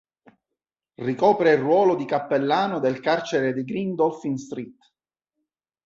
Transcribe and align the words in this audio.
Ricopre 0.95 1.51
il 1.53 1.59
ruolo 1.59 1.93
di 1.93 2.05
cappellano 2.05 2.79
del 2.79 2.99
carcere 3.01 3.53
di 3.53 3.63
Green 3.63 3.93
Dolphin 3.93 4.35
Street. 4.35 4.93